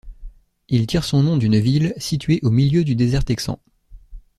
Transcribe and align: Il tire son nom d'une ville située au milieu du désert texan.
Il 0.67 0.87
tire 0.87 1.03
son 1.03 1.21
nom 1.21 1.37
d'une 1.37 1.59
ville 1.59 1.93
située 1.97 2.39
au 2.41 2.49
milieu 2.49 2.83
du 2.83 2.95
désert 2.95 3.23
texan. 3.23 3.59